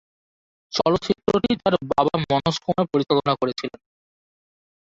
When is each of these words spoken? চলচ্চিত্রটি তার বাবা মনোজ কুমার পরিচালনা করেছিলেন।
চলচ্চিত্রটি 0.73 1.51
তার 1.55 1.75
বাবা 1.91 2.13
মনোজ 2.23 2.55
কুমার 2.63 2.85
পরিচালনা 2.93 3.33
করেছিলেন। 3.41 3.79